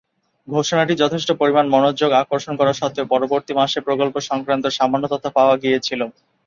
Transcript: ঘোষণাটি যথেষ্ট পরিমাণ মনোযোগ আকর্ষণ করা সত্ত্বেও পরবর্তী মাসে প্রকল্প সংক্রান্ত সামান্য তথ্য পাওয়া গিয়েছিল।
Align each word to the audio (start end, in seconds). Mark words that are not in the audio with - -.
ঘোষণাটি 0.47 0.93
যথেষ্ট 0.97 1.29
পরিমাণ 1.41 1.65
মনোযোগ 1.69 2.09
আকর্ষণ 2.21 2.53
করা 2.57 2.73
সত্ত্বেও 2.73 3.11
পরবর্তী 3.13 3.51
মাসে 3.55 3.79
প্রকল্প 3.87 4.15
সংক্রান্ত 4.29 4.65
সামান্য 4.77 5.05
তথ্য 5.09 5.25
পাওয়া 5.37 5.55
গিয়েছিল। 5.63 6.01